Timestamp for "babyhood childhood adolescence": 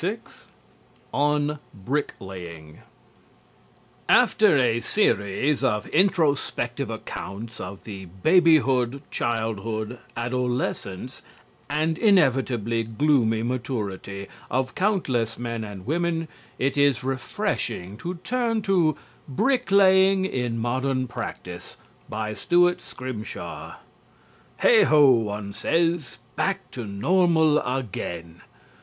8.05-11.21